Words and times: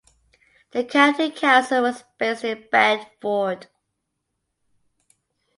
The 0.71 0.83
county 0.83 1.29
council 1.29 1.83
was 1.83 2.03
based 2.17 2.43
in 2.43 2.65
Bedford. 2.71 3.67